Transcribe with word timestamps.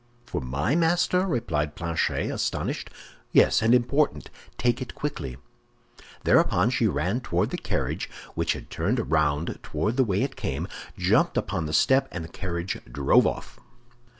"For 0.25 0.41
my 0.41 0.73
master?" 0.75 1.27
replied 1.27 1.75
Planchet, 1.75 2.31
astonished. 2.31 2.89
"Yes, 3.31 3.61
and 3.61 3.71
important. 3.71 4.31
Take 4.57 4.81
it 4.81 4.95
quickly." 4.95 5.37
Thereupon 6.23 6.71
she 6.71 6.87
ran 6.87 7.21
toward 7.21 7.51
the 7.51 7.57
carriage, 7.59 8.09
which 8.33 8.53
had 8.53 8.71
turned 8.71 9.11
round 9.11 9.59
toward 9.61 9.97
the 9.97 10.03
way 10.03 10.23
it 10.23 10.35
came, 10.35 10.67
jumped 10.97 11.37
upon 11.37 11.67
the 11.67 11.71
step, 11.73 12.07
and 12.11 12.23
the 12.25 12.29
carriage 12.29 12.79
drove 12.91 13.27
off. 13.27 13.59